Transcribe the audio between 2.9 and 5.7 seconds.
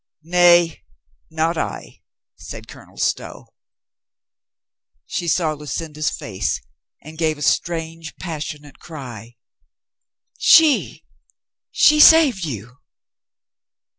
Stow. She saw